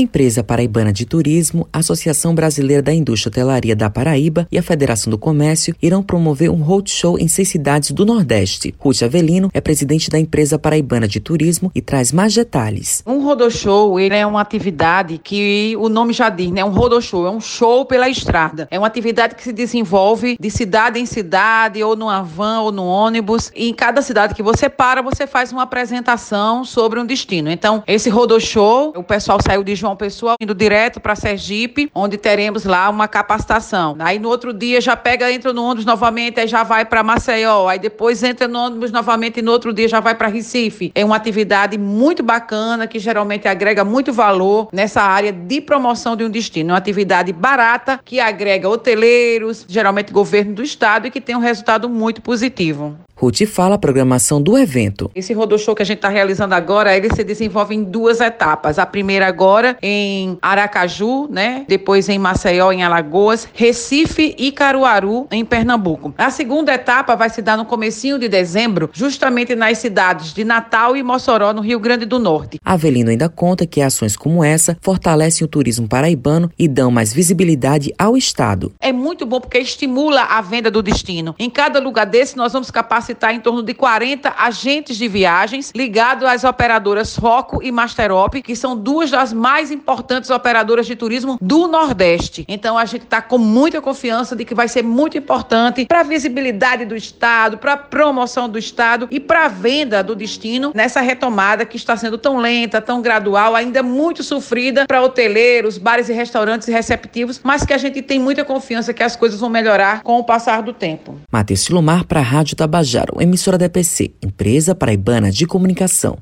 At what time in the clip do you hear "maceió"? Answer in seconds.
37.02-37.68, 62.18-62.72